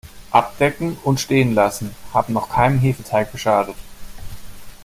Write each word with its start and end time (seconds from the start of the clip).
Abdecken 0.31 0.97
und 1.03 1.19
stehen 1.19 1.53
lassen 1.53 1.95
haben 2.11 2.33
noch 2.33 2.49
keinem 2.49 2.79
Hefeteig 2.79 3.31
geschadet. 3.31 3.75